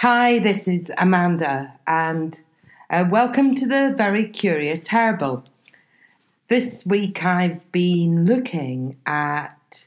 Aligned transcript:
Hi, 0.00 0.38
this 0.38 0.66
is 0.66 0.90
Amanda, 0.96 1.74
and 1.86 2.40
uh, 2.88 3.04
welcome 3.10 3.54
to 3.54 3.66
the 3.66 3.92
Very 3.94 4.24
Curious 4.24 4.86
Herbal. 4.86 5.44
This 6.48 6.86
week 6.86 7.22
I've 7.22 7.70
been 7.70 8.24
looking 8.24 8.96
at 9.04 9.84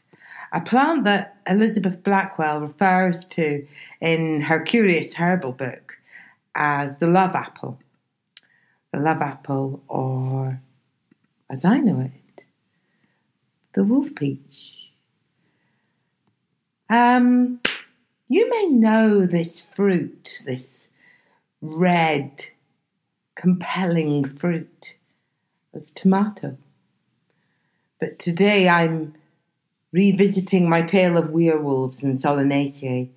a 0.52 0.62
plant 0.62 1.04
that 1.06 1.38
Elizabeth 1.48 2.04
Blackwell 2.04 2.60
refers 2.60 3.26
to 3.26 3.66
in 4.02 4.42
her 4.42 4.60
Curious 4.60 5.16
Herbal 5.16 5.54
book 5.54 5.98
as 6.54 7.00
the 7.00 7.08
love 7.08 7.34
apple. 7.34 7.80
The 8.92 9.00
love 9.00 9.20
apple, 9.20 9.82
or 9.88 10.62
as 11.50 11.66
I 11.66 11.80
know 11.80 12.02
it, 12.02 12.44
the 13.74 13.84
wolf 13.84 14.14
peach. 14.14 14.92
Um, 16.88 17.62
you 18.34 18.50
may 18.50 18.66
know 18.66 19.28
this 19.28 19.62
fruit, 19.62 20.42
this 20.46 20.88
red, 21.62 22.46
compelling 23.36 24.26
fruit, 24.26 24.96
as 25.72 25.92
tomato. 25.92 26.58
But 28.00 28.18
today 28.18 28.68
I'm 28.68 29.14
revisiting 29.92 30.68
my 30.68 30.82
tale 30.82 31.16
of 31.16 31.30
werewolves 31.30 32.04
and 32.04 32.16
Solanaceae, 32.16 33.10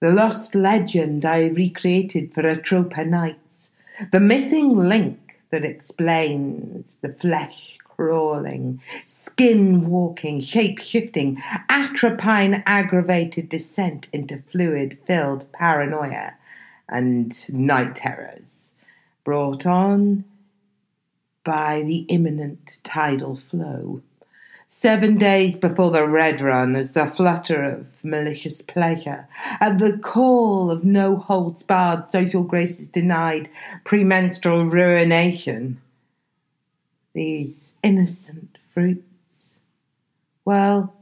the 0.00 0.10
lost 0.10 0.54
legend 0.54 1.26
I 1.26 1.48
recreated 1.48 2.32
for 2.32 2.44
Atropa 2.44 3.06
Nights, 3.06 3.68
the 4.10 4.20
missing 4.20 4.74
link 4.74 5.38
that 5.50 5.66
explains 5.66 6.96
the 7.02 7.12
flesh 7.12 7.76
crawling, 7.96 8.80
skin 9.06 9.88
walking, 9.88 10.40
shape 10.40 10.78
shifting, 10.78 11.40
atropine 11.68 12.62
aggravated 12.66 13.48
descent 13.48 14.08
into 14.12 14.42
fluid 14.50 14.98
filled 15.06 15.50
paranoia 15.52 16.34
and 16.88 17.52
night 17.52 17.96
terrors 17.96 18.72
brought 19.24 19.64
on 19.64 20.24
by 21.44 21.82
the 21.82 21.98
imminent 22.08 22.78
tidal 22.82 23.36
flow. 23.36 24.02
Seven 24.66 25.16
days 25.18 25.54
before 25.56 25.90
the 25.90 26.08
red 26.08 26.40
run, 26.40 26.74
as 26.74 26.92
the 26.92 27.06
flutter 27.06 27.62
of 27.62 27.86
malicious 28.02 28.60
pleasure, 28.60 29.28
at 29.60 29.78
the 29.78 29.96
call 29.98 30.70
of 30.70 30.84
no 30.84 31.16
holds 31.16 31.62
barred, 31.62 32.08
social 32.08 32.42
graces 32.42 32.88
denied, 32.88 33.48
premenstrual 33.84 34.64
ruination, 34.64 35.80
these 37.14 37.74
innocent 37.82 38.58
fruits? 38.72 39.56
Well, 40.44 40.94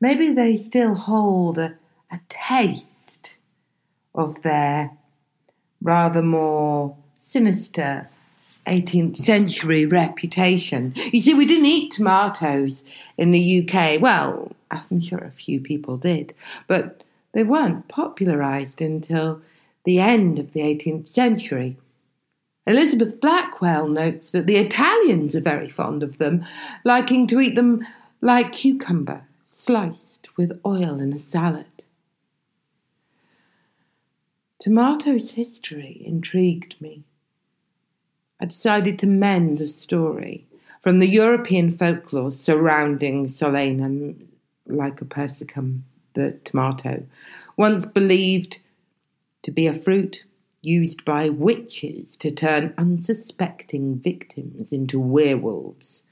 maybe 0.00 0.32
they 0.32 0.54
still 0.54 0.94
hold 0.94 1.58
a, 1.58 1.74
a 2.10 2.20
taste 2.28 3.34
of 4.14 4.42
their 4.42 4.92
rather 5.80 6.22
more 6.22 6.96
sinister 7.18 8.08
18th 8.66 9.18
century 9.18 9.86
reputation. 9.86 10.92
You 11.12 11.20
see, 11.20 11.34
we 11.34 11.46
didn't 11.46 11.66
eat 11.66 11.90
tomatoes 11.90 12.84
in 13.16 13.32
the 13.32 13.66
UK. 13.66 14.00
Well, 14.00 14.52
I'm 14.70 15.00
sure 15.00 15.18
a 15.18 15.30
few 15.30 15.60
people 15.60 15.96
did, 15.96 16.34
but 16.68 17.02
they 17.32 17.42
weren't 17.42 17.88
popularised 17.88 18.80
until 18.80 19.40
the 19.84 19.98
end 19.98 20.38
of 20.38 20.52
the 20.52 20.60
18th 20.60 21.08
century. 21.08 21.76
Elizabeth 22.66 23.20
Blackwell 23.20 23.88
notes 23.88 24.30
that 24.30 24.46
the 24.46 24.56
Italians 24.56 25.34
are 25.34 25.40
very 25.40 25.68
fond 25.68 26.02
of 26.02 26.18
them, 26.18 26.44
liking 26.84 27.26
to 27.26 27.40
eat 27.40 27.56
them 27.56 27.84
like 28.20 28.52
cucumber, 28.52 29.24
sliced 29.46 30.36
with 30.36 30.60
oil 30.64 31.00
in 31.00 31.12
a 31.12 31.18
salad. 31.18 31.66
Tomato's 34.60 35.32
history 35.32 36.00
intrigued 36.04 36.80
me. 36.80 37.02
I 38.40 38.44
decided 38.44 38.96
to 39.00 39.08
mend 39.08 39.60
a 39.60 39.66
story 39.66 40.46
from 40.80 41.00
the 41.00 41.08
European 41.08 41.72
folklore 41.72 42.30
surrounding 42.30 43.26
Solanum 43.26 44.26
lycopersicum, 44.68 45.80
the 46.14 46.38
tomato, 46.44 47.04
once 47.56 47.84
believed 47.84 48.58
to 49.42 49.50
be 49.50 49.66
a 49.66 49.74
fruit 49.74 50.24
used 50.62 51.04
by 51.04 51.28
witches 51.28 52.16
to 52.16 52.30
turn 52.30 52.72
unsuspecting 52.78 53.96
victims 53.96 54.72
into 54.72 54.98
werewolves. 54.98 56.04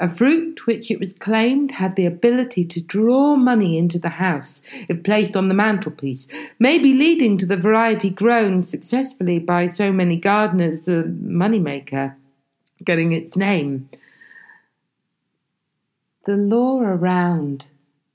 A 0.00 0.08
fruit 0.08 0.66
which 0.66 0.90
it 0.90 0.98
was 0.98 1.12
claimed 1.12 1.72
had 1.72 1.94
the 1.94 2.06
ability 2.06 2.64
to 2.64 2.80
draw 2.80 3.36
money 3.36 3.78
into 3.78 3.98
the 3.98 4.08
house 4.08 4.62
if 4.88 5.02
placed 5.02 5.36
on 5.36 5.48
the 5.48 5.54
mantelpiece, 5.54 6.26
maybe 6.58 6.94
leading 6.94 7.36
to 7.36 7.46
the 7.46 7.56
variety 7.56 8.10
grown 8.10 8.62
successfully 8.62 9.38
by 9.38 9.66
so 9.66 9.92
many 9.92 10.16
gardeners, 10.16 10.86
the 10.86 11.04
moneymaker, 11.04 12.16
getting 12.82 13.12
its 13.12 13.36
name. 13.36 13.88
The 16.24 16.36
lore 16.36 16.94
around 16.94 17.68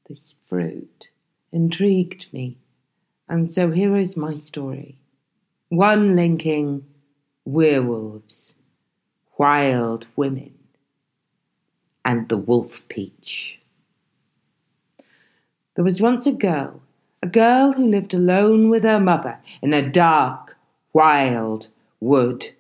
this 0.09 0.35
fruit 0.47 1.09
intrigued 1.51 2.33
me, 2.33 2.57
and 3.29 3.47
so 3.47 3.69
here 3.69 3.95
is 3.95 4.17
my 4.17 4.33
story 4.33 4.97
one 5.69 6.15
linking 6.15 6.85
werewolves, 7.43 8.53
wild 9.37 10.05
women, 10.15 10.53
and 12.03 12.29
the 12.29 12.37
wolf 12.37 12.87
peach. 12.87 13.59
There 15.75 15.83
was 15.83 16.01
once 16.01 16.27
a 16.27 16.31
girl, 16.31 16.81
a 17.23 17.27
girl 17.27 17.73
who 17.73 17.87
lived 17.87 18.13
alone 18.13 18.69
with 18.69 18.83
her 18.83 18.99
mother 18.99 19.39
in 19.61 19.73
a 19.73 19.89
dark, 19.89 20.55
wild 20.93 21.67
wood. 21.99 22.51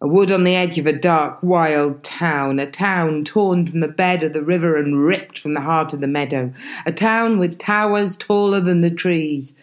A 0.00 0.08
wood 0.08 0.30
on 0.30 0.44
the 0.44 0.54
edge 0.54 0.78
of 0.78 0.86
a 0.86 0.92
dark, 0.92 1.42
wild 1.42 2.02
town, 2.02 2.58
a 2.58 2.70
town 2.70 3.24
torn 3.24 3.66
from 3.66 3.80
the 3.80 3.88
bed 3.88 4.22
of 4.22 4.34
the 4.34 4.42
river 4.42 4.76
and 4.76 5.06
ripped 5.06 5.38
from 5.38 5.54
the 5.54 5.62
heart 5.62 5.94
of 5.94 6.00
the 6.00 6.06
meadow, 6.06 6.52
a 6.84 6.92
town 6.92 7.38
with 7.38 7.56
towers 7.56 8.16
taller 8.16 8.60
than 8.60 8.82
the 8.82 8.90
trees, 8.90 9.54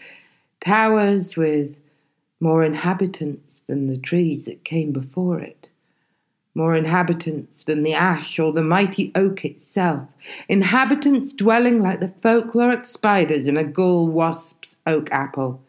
towers 0.60 1.38
with 1.38 1.76
more 2.44 2.62
inhabitants 2.62 3.64
than 3.68 3.88
the 3.88 3.96
trees 3.96 4.44
that 4.44 4.66
came 4.66 4.92
before 4.92 5.40
it, 5.40 5.70
more 6.54 6.76
inhabitants 6.76 7.64
than 7.64 7.84
the 7.84 7.94
ash 7.94 8.38
or 8.38 8.52
the 8.52 8.62
mighty 8.62 9.14
oak 9.16 9.46
itself, 9.46 10.10
inhabitants 10.50 11.32
dwelling 11.32 11.82
like 11.82 12.02
the 12.02 12.10
folkloric 12.10 12.86
spiders 12.86 13.48
in 13.48 13.56
a 13.56 13.64
gall 13.64 14.10
wasp's 14.10 14.78
oak 14.86 15.10
apple, 15.10 15.62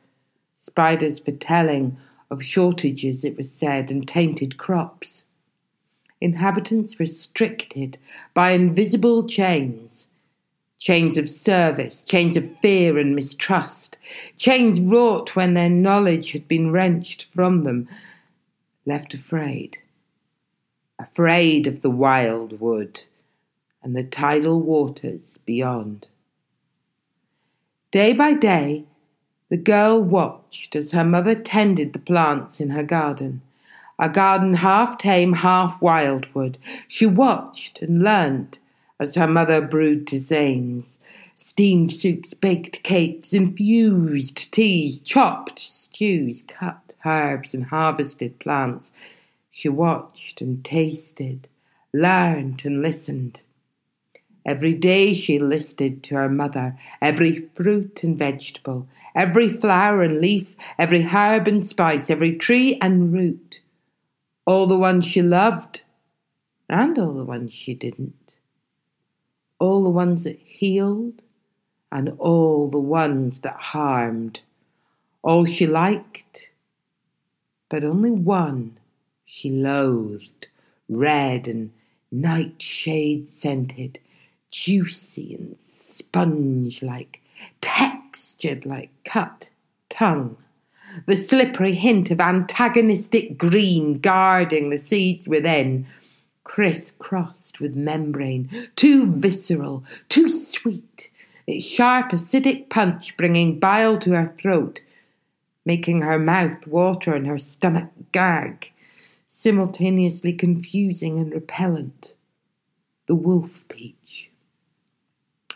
spiders 0.57 1.21
foretelling 1.21 1.97
of 2.29 2.43
shortages, 2.43 3.25
it 3.25 3.37
was 3.37 3.53
said, 3.53 3.93
and 3.93 4.09
tainted 4.09 4.59
crops. 4.59 5.23
Inhabitants 6.21 6.99
restricted 6.99 7.99
by 8.35 8.51
invisible 8.51 9.29
chains, 9.29 10.09
chains 10.85 11.17
of 11.17 11.31
service, 11.31 12.05
chains 12.05 12.37
of 12.37 12.47
fear 12.61 12.99
and 12.99 13.17
mistrust, 13.17 13.97
chains 14.37 14.79
wrought 14.79 15.35
when 15.35 15.55
their 15.55 15.71
knowledge 15.71 16.33
had 16.33 16.47
been 16.47 16.71
wrenched 16.71 17.25
from 17.33 17.65
them, 17.65 17.89
left 18.85 19.15
afraid, 19.15 19.79
afraid 20.99 21.67
of 21.67 21.81
the 21.81 21.89
wild 21.89 22.61
wood 22.61 23.01
and 23.83 23.97
the 23.97 24.05
tidal 24.05 24.61
waters 24.61 25.39
beyond. 25.47 26.07
Day 27.91 28.13
by 28.13 28.35
day, 28.35 28.85
the 29.49 29.57
girl 29.57 30.05
watched 30.05 30.77
as 30.77 30.93
her 30.93 31.05
mother 31.05 31.35
tended 31.35 31.95
the 31.95 31.99
plants 31.99 32.61
in 32.61 32.69
her 32.69 32.83
garden, 32.83 33.41
a 33.99 34.11
garden 34.11 34.53
half 34.53 34.99
tame, 34.99 35.33
half 35.33 35.81
wildwood. 35.81 36.59
She 36.89 37.07
watched 37.07 37.81
and 37.81 38.03
learned 38.03 38.59
as 39.01 39.17
her 39.17 39.27
mother 39.27 39.61
brewed 39.61 40.07
tisanes, 40.07 40.99
steamed 41.37 41.93
soups, 41.93 42.33
baked 42.33 42.83
cakes, 42.83 43.33
infused 43.33 44.53
teas, 44.53 45.01
chopped 45.01 45.59
stews, 45.59 46.43
cut 46.43 46.95
herbs, 47.05 47.55
and 47.55 47.65
harvested 47.65 48.39
plants. 48.39 48.93
She 49.51 49.69
watched 49.69 50.41
and 50.41 50.65
tasted, 50.65 51.49
learned 51.93 52.65
and 52.65 52.83
listened. 52.83 53.41
Every 54.47 54.75
day 54.75 55.15
she 55.15 55.39
listed 55.39 56.03
to 56.05 56.17
her 56.17 56.29
mother 56.29 56.79
every 57.01 57.49
fruit 57.55 58.05
and 58.05 58.19
vegetable, 58.19 58.87
every 59.15 59.49
flower 59.49 60.03
and 60.03 60.21
leaf, 60.21 60.55
every 60.79 61.03
herb 61.03 61.49
and 61.49 61.65
spice, 61.65 62.11
every 62.11 62.37
tree 62.37 62.79
and 62.81 63.13
root, 63.13 63.61
all 64.45 64.67
the 64.67 64.79
ones 64.79 65.07
she 65.07 65.23
loved 65.23 65.83
and 66.69 66.99
all 66.99 67.15
the 67.15 67.25
ones 67.25 67.53
she 67.53 67.75
didn't 67.75 68.24
all 69.59 69.85
the 69.85 69.91
ones 69.91 70.25
that 70.25 70.39
healed 70.39 71.23
and 71.93 72.11
all 72.19 72.69
the 72.69 72.79
ones 72.79 73.41
that 73.41 73.57
harmed. 73.57 74.41
All 75.23 75.45
she 75.45 75.67
liked, 75.67 76.51
but 77.69 77.85
only 77.85 78.11
one 78.11 78.79
she 79.25 79.51
loathed, 79.51 80.49
red 80.89 81.49
and 81.49 81.71
nightshade 82.11 83.29
scented, 83.29 83.99
juicy 84.51 85.35
and 85.35 85.59
sponge 85.59 86.83
like, 86.83 87.21
textured 87.61 88.67
like 88.67 88.91
cut 89.05 89.49
tongue, 89.89 90.37
the 91.07 91.17
slippery 91.17 91.75
hint 91.75 92.11
of 92.11 92.21
antagonistic 92.21 93.39
green 93.39 93.99
guarding 93.99 94.71
the 94.71 94.79
seeds 94.79 95.27
within, 95.27 95.87
criss-crossed 96.45 97.59
with 97.59 97.75
membrane, 97.75 98.49
too 98.77 99.11
visceral, 99.11 99.85
too 100.09 100.29
sweet, 100.29 101.11
its 101.47 101.67
sharp 101.67 102.11
acidic 102.11 102.69
punch 102.69 103.17
bringing 103.17 103.59
bile 103.59 103.99
to 103.99 104.13
her 104.13 104.35
throat, 104.39 104.81
making 105.65 106.03
her 106.03 106.19
mouth 106.19 106.67
water 106.67 107.15
and 107.15 107.27
her 107.27 107.39
stomach 107.39 107.91
gag, 108.13 108.73
simultaneously 109.29 110.33
confusing 110.33 111.19
and 111.19 111.33
repellent. 111.33 112.13
The 113.07 113.15
wolf 113.15 113.67
peach. 113.69 114.31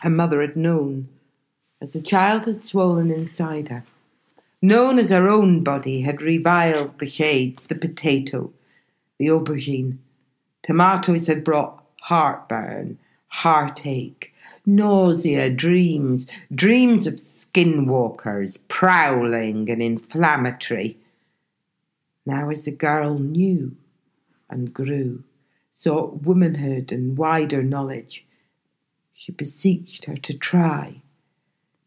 Her 0.01 0.09
mother 0.09 0.41
had 0.41 0.55
known, 0.55 1.09
as 1.81 1.93
the 1.93 2.01
child 2.01 2.45
had 2.45 2.61
swollen 2.61 3.09
inside 3.09 3.69
her, 3.69 3.85
known 4.61 4.99
as 4.99 5.09
her 5.09 5.29
own 5.29 5.63
body 5.63 6.01
had 6.01 6.21
reviled 6.21 6.99
the 6.99 7.05
shades, 7.05 7.67
the 7.67 7.75
potato, 7.75 8.51
the 9.17 9.27
aubergine. 9.27 9.97
Tomatoes 10.63 11.27
had 11.27 11.43
brought 11.43 11.83
heartburn, 12.01 12.97
heartache, 13.27 14.33
nausea, 14.65 15.49
dreams, 15.49 16.27
dreams 16.53 17.07
of 17.07 17.15
skinwalkers, 17.15 18.59
prowling 18.67 19.69
and 19.69 19.81
inflammatory. 19.81 20.97
Now, 22.25 22.49
as 22.49 22.63
the 22.63 22.71
girl 22.71 23.17
knew 23.17 23.75
and 24.49 24.73
grew, 24.73 25.23
sought 25.71 26.23
womanhood 26.23 26.91
and 26.91 27.17
wider 27.17 27.63
knowledge, 27.63 28.25
she 29.13 29.31
beseeched 29.31 30.05
her 30.05 30.17
to 30.17 30.33
try, 30.33 31.01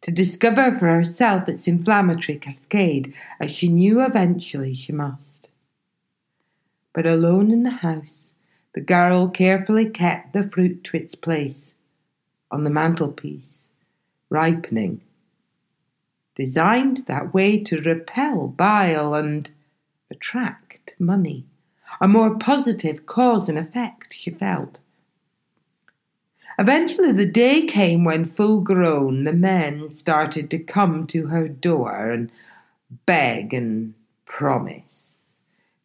to 0.03 0.11
discover 0.11 0.77
for 0.79 0.87
herself 0.87 1.49
its 1.49 1.69
inflammatory 1.69 2.39
cascade, 2.39 3.15
as 3.39 3.51
she 3.51 3.69
knew 3.69 4.05
eventually 4.05 4.75
she 4.75 4.93
must. 4.93 5.49
But 6.93 7.07
alone 7.07 7.51
in 7.51 7.63
the 7.63 7.71
house, 7.71 8.32
the 8.75 8.81
girl 8.81 9.29
carefully 9.29 9.89
kept 9.89 10.33
the 10.33 10.49
fruit 10.49 10.83
to 10.85 10.97
its 10.97 11.15
place 11.15 11.75
on 12.51 12.65
the 12.65 12.71
mantelpiece, 12.71 13.69
ripening, 14.31 15.01
designed 16.35 16.99
that 17.07 17.35
way 17.35 17.59
to 17.59 17.81
repel 17.81 18.49
bile 18.49 19.15
and 19.15 19.51
attract 20.11 20.95
money, 20.99 21.45
a 22.01 22.09
more 22.09 22.39
positive 22.39 23.07
cause 23.07 23.49
and 23.49 23.59
effect, 23.59 24.15
she 24.15 24.31
felt. 24.31 24.79
Eventually, 26.59 27.13
the 27.13 27.27
day 27.27 27.67
came 27.67 28.05
when, 28.05 28.25
full 28.25 28.61
grown, 28.61 29.25
the 29.25 29.33
men 29.33 29.89
started 29.89 30.51
to 30.51 30.59
come 30.59 31.07
to 31.09 31.29
her 31.29 31.49
door 31.49 32.11
and 32.11 32.31
beg 33.07 33.55
and 33.55 33.95
promise, 34.27 35.29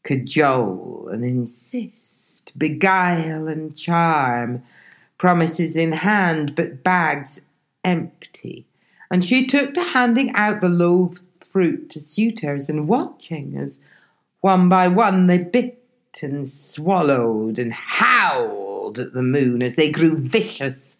cajole 0.03 1.09
and 1.11 1.23
insist, 1.23 2.26
beguile 2.55 3.47
and 3.47 3.75
charm 3.75 4.63
promises 5.17 5.75
in 5.75 5.93
hand, 5.93 6.55
but 6.55 6.83
bags 6.83 7.41
empty. 7.83 8.65
And 9.09 9.23
she 9.23 9.47
took 9.47 9.73
to 9.73 9.83
handing 9.83 10.31
out 10.35 10.61
the 10.61 10.69
loathed 10.69 11.23
fruit 11.39 11.89
to 11.91 11.99
suitors 11.99 12.69
and 12.69 12.87
watching 12.87 13.57
as 13.57 13.79
one 14.41 14.69
by 14.69 14.87
one 14.87 15.27
they 15.27 15.39
bit 15.39 15.83
and 16.21 16.47
swallowed 16.47 17.59
and 17.59 17.73
howled 17.73 18.99
at 18.99 19.13
the 19.13 19.23
moon 19.23 19.61
as 19.61 19.75
they 19.75 19.91
grew 19.91 20.17
vicious, 20.17 20.97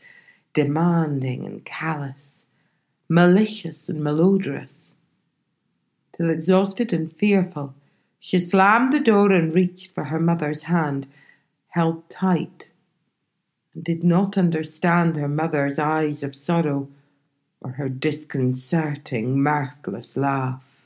demanding 0.54 1.46
and 1.46 1.66
callous, 1.66 2.46
malicious 3.10 3.90
and 3.90 4.02
malodorous. 4.02 4.94
Till 6.16 6.30
exhausted 6.30 6.94
and 6.94 7.12
fearful, 7.16 7.74
she 8.20 8.40
slammed 8.40 8.94
the 8.94 9.00
door 9.00 9.32
and 9.32 9.54
reached 9.54 9.92
for 9.94 10.06
her 10.06 10.20
mother's 10.20 10.64
hand, 10.64 11.08
held 11.70 12.10
tight 12.10 12.70
and 13.74 13.84
did 13.84 14.04
not 14.04 14.38
understand 14.38 15.16
her 15.16 15.28
mother's 15.28 15.78
eyes 15.78 16.24
of 16.24 16.36
sorrow 16.36 16.90
or 17.62 17.72
her 17.72 17.90
disconcerting, 17.90 19.42
mirthless 19.42 20.16
laugh. 20.16 20.86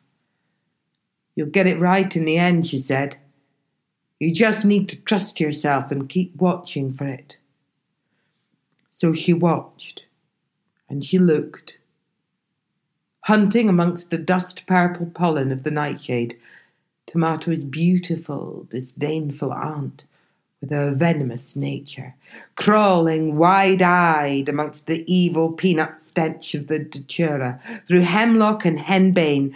You'll 1.35 1.47
get 1.47 1.67
it 1.67 1.79
right 1.79 2.15
in 2.15 2.25
the 2.25 2.37
end, 2.37 2.65
she 2.65 2.79
said. 2.79 3.17
You 4.19 4.33
just 4.33 4.65
need 4.65 4.87
to 4.89 5.01
trust 5.01 5.39
yourself 5.39 5.91
and 5.91 6.09
keep 6.09 6.35
watching 6.35 6.93
for 6.93 7.07
it. 7.07 7.37
So 8.89 9.13
she 9.13 9.33
watched, 9.33 10.05
and 10.89 11.03
she 11.03 11.17
looked, 11.17 11.77
hunting 13.21 13.69
amongst 13.69 14.09
the 14.09 14.17
dust 14.17 14.65
purple 14.67 15.07
pollen 15.07 15.51
of 15.51 15.63
the 15.63 15.71
nightshade, 15.71 16.37
Tomato's 17.07 17.63
beautiful, 17.63 18.67
disdainful 18.69 19.51
aunt 19.51 20.03
with 20.61 20.69
her 20.69 20.93
venomous 20.93 21.55
nature, 21.55 22.15
crawling 22.55 23.35
wide 23.35 23.81
eyed 23.81 24.47
amongst 24.47 24.85
the 24.85 25.03
evil 25.11 25.51
peanut 25.51 25.99
stench 25.99 26.53
of 26.53 26.67
the 26.67 26.79
datura, 26.79 27.59
through 27.87 28.01
hemlock 28.01 28.63
and 28.63 28.79
henbane, 28.79 29.53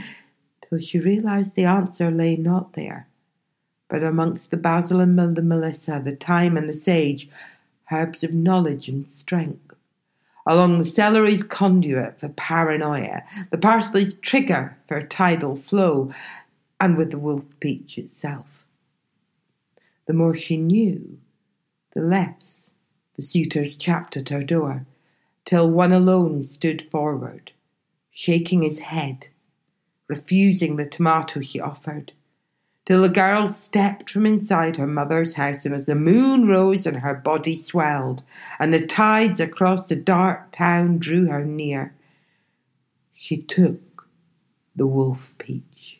till 0.67 0.79
she 0.79 0.99
realized 0.99 1.53
the 1.55 1.63
answer 1.63 2.09
lay 2.09 2.35
not 2.35 2.73
there, 2.73 3.07
but 3.87 4.03
amongst 4.03 4.49
the 4.49 4.57
basil 4.57 4.99
and 4.99 5.35
the 5.35 5.41
melissa, 5.43 6.01
the 6.03 6.15
thyme 6.15 6.57
and 6.57 6.67
the 6.67 6.73
sage, 6.73 7.29
herbs 7.91 8.23
of 8.23 8.33
knowledge 8.33 8.89
and 8.89 9.07
strength, 9.07 9.75
along 10.47 10.79
the 10.79 10.85
celery's 10.85 11.43
conduit 11.43 12.19
for 12.19 12.29
paranoia, 12.29 13.21
the 13.51 13.57
parsley's 13.59 14.15
trigger 14.15 14.75
for 14.87 15.01
tidal 15.03 15.55
flow, 15.55 16.11
and 16.79 16.97
with 16.97 17.11
the 17.11 17.19
wolf 17.19 17.45
peach 17.59 17.99
itself. 17.99 18.64
The 20.07 20.13
more 20.13 20.35
she 20.35 20.57
knew, 20.57 21.17
the 21.93 22.01
less 22.01 22.71
the 23.15 23.23
suitors 23.23 23.75
chapped 23.75 24.15
at 24.17 24.29
her 24.29 24.43
door, 24.43 24.85
till 25.45 25.69
one 25.69 25.91
alone 25.91 26.41
stood 26.41 26.83
forward, 26.91 27.51
shaking 28.11 28.61
his 28.61 28.79
head, 28.79 29.27
refusing 30.07 30.75
the 30.75 30.85
tomato 30.85 31.39
he 31.39 31.59
offered, 31.59 32.11
till 32.85 33.01
the 33.01 33.09
girl 33.09 33.47
stepped 33.47 34.11
from 34.11 34.27
inside 34.27 34.77
her 34.77 34.85
mother's 34.85 35.33
house, 35.33 35.65
and 35.65 35.73
as 35.73 35.85
the 35.85 35.95
moon 35.95 36.47
rose 36.47 36.85
and 36.85 36.97
her 36.97 37.15
body 37.15 37.55
swelled, 37.55 38.23
and 38.59 38.73
the 38.73 38.85
tides 38.85 39.39
across 39.39 39.87
the 39.87 39.95
dark 39.95 40.51
town 40.51 40.99
drew 40.99 41.27
her 41.27 41.43
near, 41.43 41.95
she 43.13 43.37
took 43.37 44.07
the 44.75 44.85
wolf 44.85 45.33
peach 45.39 45.99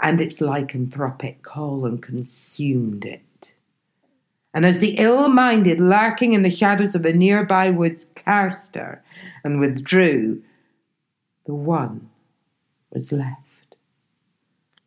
and 0.00 0.20
its 0.20 0.38
lycanthropic 0.38 1.42
call 1.42 1.84
and 1.84 2.02
consumed 2.02 3.04
it 3.04 3.20
and 4.54 4.64
as 4.64 4.80
the 4.80 4.96
ill 4.98 5.28
minded 5.28 5.78
lurking 5.78 6.32
in 6.32 6.42
the 6.42 6.50
shadows 6.50 6.94
of 6.94 7.02
the 7.02 7.12
nearby 7.12 7.70
woods 7.70 8.08
cursed 8.14 8.74
her 8.74 9.02
and 9.44 9.60
withdrew, 9.60 10.42
the 11.44 11.54
one 11.54 12.10
was 12.90 13.12
left, 13.12 13.76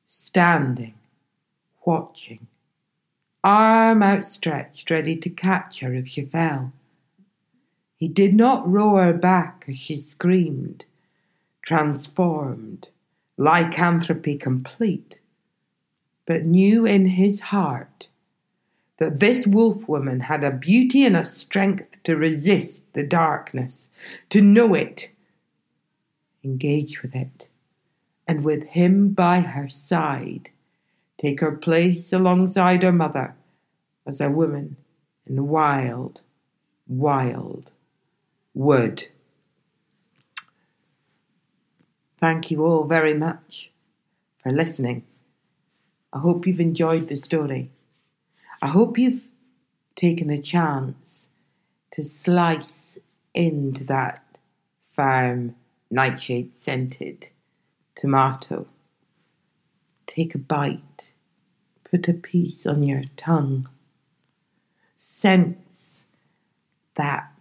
standing, 0.08 0.96
watching, 1.86 2.48
arm 3.44 4.03
outstretched, 4.03 4.89
ready 4.89 5.15
to 5.15 5.30
catch 5.30 5.80
her 5.80 5.94
if 5.94 6.08
she 6.08 6.25
fell. 6.25 6.74
He 7.96 8.08
did 8.08 8.34
not 8.34 8.70
roar 8.70 9.13
back 9.13 9.65
as 9.68 9.77
she 9.77 9.96
screamed, 9.96 10.86
transformed, 11.62 12.89
lycanthropy 13.38 14.38
complete, 14.38 15.20
but 16.25 16.46
knew 16.46 16.86
in 16.86 17.08
his 17.08 17.39
heart 17.41 18.08
that 19.01 19.20
this 19.20 19.48
wolf 19.48 19.88
woman 19.89 20.20
had 20.20 20.43
a 20.43 20.51
beauty 20.51 21.03
and 21.03 21.17
a 21.17 21.25
strength 21.25 22.03
to 22.03 22.15
resist 22.15 22.84
the 22.93 23.01
darkness, 23.01 23.89
to 24.29 24.41
know 24.41 24.75
it, 24.75 25.10
engage 26.43 27.01
with 27.01 27.15
it, 27.15 27.48
and 28.27 28.43
with 28.43 28.62
him 28.62 29.10
by 29.10 29.39
her 29.39 29.67
side, 29.67 30.51
take 31.17 31.39
her 31.39 31.51
place 31.51 32.13
alongside 32.13 32.84
her 32.84 32.91
mother 32.91 33.34
as 34.05 34.22
a 34.22 34.29
woman 34.29 34.77
in 35.25 35.48
wild, 35.48 36.22
wild 36.88 37.72
wood. 38.53 39.08
Thank 42.20 42.51
you 42.51 42.63
all 42.63 42.84
very 42.84 43.15
much 43.15 43.72
for 44.38 44.51
listening. 44.51 45.05
I 46.13 46.20
hope 46.20 46.46
you've 46.46 46.60
enjoyed 46.60 47.08
the 47.08 47.17
story. 47.17 47.72
I 48.62 48.68
hope 48.68 48.98
you've 48.98 49.27
taken 49.96 50.27
the 50.27 50.38
chance 50.38 51.30
to 51.91 52.03
slice 52.03 52.98
into 53.34 53.84
that 53.86 54.24
firm 54.94 55.56
nightshade 55.89 56.51
scented 56.51 57.30
tomato. 57.96 58.68
Take 60.06 60.36
a 60.36 60.38
bite, 60.38 61.12
put 61.84 62.08
a 62.08 62.13
piece 62.13 62.65
on 62.65 62.84
your 62.84 63.03
tongue. 63.15 63.70
Sense 64.98 66.06
that 66.96 67.32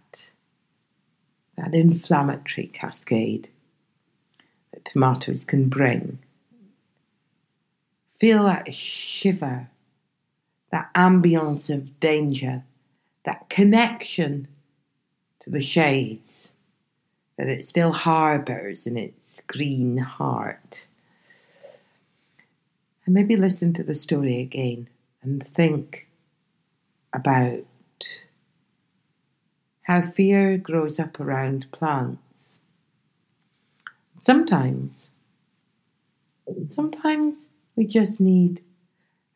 that 1.57 1.75
inflammatory 1.75 2.67
cascade, 2.67 3.49
that 4.71 4.85
tomatoes 4.85 5.45
can 5.45 5.69
bring. 5.69 6.19
Feel 8.19 8.45
that 8.45 8.73
shiver, 8.73 9.70
that 10.71 10.89
ambience 10.95 11.73
of 11.73 11.99
danger, 11.99 12.63
that 13.25 13.49
connection 13.49 14.47
to 15.39 15.49
the 15.49 15.61
shades 15.61 16.49
that 17.37 17.47
it 17.47 17.65
still 17.65 17.91
harbours 17.91 18.85
in 18.85 18.95
its 18.97 19.41
green 19.47 19.97
heart. 19.97 20.85
And 23.05 23.15
maybe 23.15 23.35
listen 23.35 23.73
to 23.73 23.83
the 23.83 23.95
story 23.95 24.39
again 24.39 24.89
and 25.23 25.45
think 25.45 26.07
about 27.13 27.65
how 29.83 30.01
fear 30.01 30.57
grows 30.57 30.99
up 30.99 31.19
around 31.19 31.71
plants. 31.71 32.59
Sometimes, 34.19 35.07
sometimes 36.67 37.47
we 37.75 37.87
just 37.87 38.19
need 38.19 38.61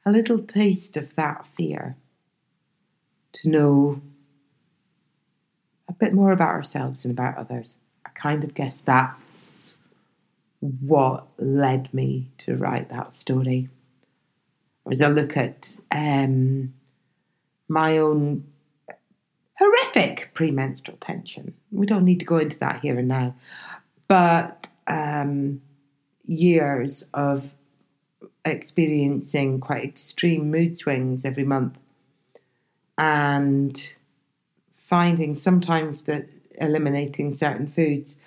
a 0.06 0.12
little 0.12 0.40
taste 0.40 0.98
of 0.98 1.16
that 1.16 1.48
fear 1.48 1.98
to 3.34 3.50
know 3.50 4.02
a 5.90 5.94
bit 5.94 6.14
more 6.14 6.32
about 6.32 6.50
ourselves 6.50 7.06
and 7.06 7.12
about 7.12 7.38
others. 7.38 7.78
I 8.06 8.10
kind 8.10 8.44
of 8.44 8.54
guess 8.54 8.80
that's 8.80 9.74
what 10.60 11.28
led 11.38 11.94
me 11.94 12.32
to 12.40 12.56
write 12.56 12.90
that 12.90 13.14
story. 13.14 13.70
As 14.90 15.02
I 15.02 15.08
look 15.08 15.36
at 15.36 15.80
um, 15.92 16.74
my 17.68 17.98
own 17.98 18.46
horrific 19.58 20.32
premenstrual 20.34 20.98
tension, 21.00 21.56
we 21.72 21.86
don't 21.86 22.06
need 22.06 22.20
to 22.20 22.26
go 22.26 22.38
into 22.38 22.60
that 22.60 22.82
here 22.82 23.00
and 23.00 23.08
now, 23.08 23.36
but 24.08 24.68
um, 24.88 25.62
years 26.26 27.04
of 27.14 27.52
experiencing 28.46 29.60
quite 29.60 29.84
extreme 29.84 30.52
mood 30.52 30.78
swings 30.78 31.26
every 31.26 31.44
month 31.44 31.78
and 32.98 33.96
finding 34.74 35.36
sometimes 35.36 36.02
that 36.02 36.30
eliminating 36.60 37.32
certain 37.32 37.68
foods, 37.68 38.18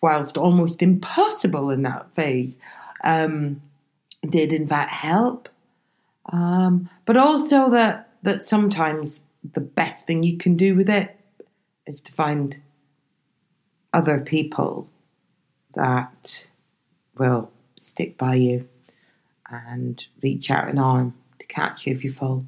whilst 0.00 0.36
almost 0.36 0.82
impossible 0.82 1.70
in 1.70 1.82
that 1.82 2.12
phase, 2.14 2.56
um, 3.04 3.60
did 4.28 4.52
in 4.52 4.66
fact 4.66 4.90
help. 4.90 5.48
Um, 6.32 6.88
but 7.04 7.16
also 7.16 7.70
that 7.70 8.10
that 8.22 8.42
sometimes 8.42 9.20
the 9.52 9.60
best 9.60 10.06
thing 10.06 10.22
you 10.22 10.36
can 10.36 10.56
do 10.56 10.74
with 10.74 10.88
it 10.88 11.16
is 11.86 12.00
to 12.00 12.12
find 12.12 12.60
other 13.92 14.18
people 14.18 14.88
that 15.74 16.48
will 17.16 17.50
stick 17.78 18.18
by 18.18 18.34
you 18.34 18.68
and 19.50 20.04
reach 20.22 20.50
out 20.50 20.68
an 20.68 20.78
arm 20.78 21.14
to 21.38 21.46
catch 21.46 21.86
you 21.86 21.92
if 21.92 22.04
you 22.04 22.12
fall. 22.12 22.44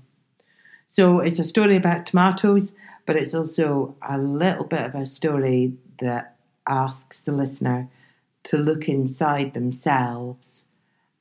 So 0.86 1.20
it's 1.20 1.38
a 1.38 1.44
story 1.44 1.76
about 1.76 2.06
tomatoes, 2.06 2.72
but 3.06 3.16
it's 3.16 3.34
also 3.34 3.94
a 4.06 4.18
little 4.18 4.64
bit 4.64 4.84
of 4.86 4.94
a 4.94 5.06
story 5.06 5.74
that 6.00 6.36
asks 6.68 7.22
the 7.22 7.32
listener 7.32 7.88
to 8.44 8.56
look 8.56 8.88
inside 8.88 9.54
themselves 9.54 10.64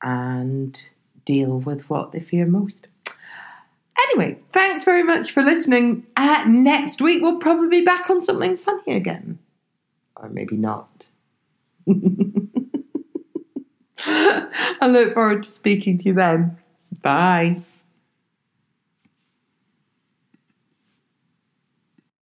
and 0.02 0.82
deal 1.24 1.58
with 1.58 1.88
what 1.88 2.12
they 2.12 2.20
fear 2.20 2.46
most. 2.46 2.88
Anyway, 3.98 4.38
thanks 4.50 4.82
very 4.82 5.02
much 5.02 5.30
for 5.30 5.42
listening. 5.42 6.06
Uh, 6.16 6.44
next 6.48 7.02
week, 7.02 7.22
we'll 7.22 7.36
probably 7.36 7.68
be 7.68 7.84
back 7.84 8.08
on 8.08 8.22
something 8.22 8.56
funny 8.56 8.96
again. 8.96 9.38
Or 10.16 10.28
maybe 10.28 10.56
not. 10.56 11.08
I 14.06 14.86
look 14.88 15.14
forward 15.14 15.42
to 15.42 15.50
speaking 15.50 15.98
to 15.98 16.04
you 16.08 16.14
then. 16.14 16.58
Bye. 17.02 17.62